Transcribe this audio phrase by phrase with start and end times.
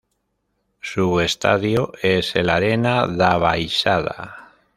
[0.81, 4.51] Su estadio es el Arena da Baixada.